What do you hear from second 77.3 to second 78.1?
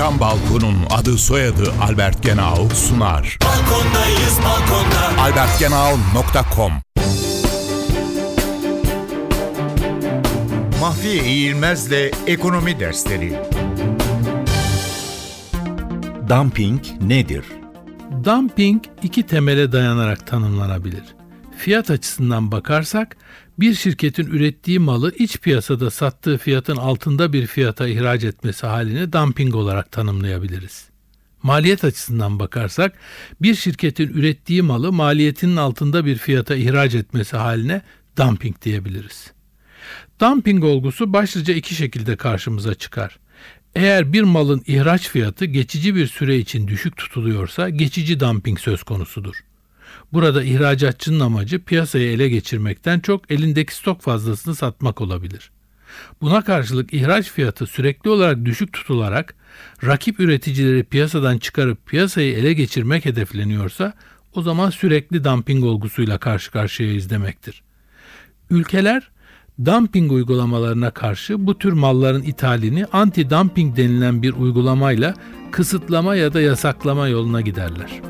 giderler.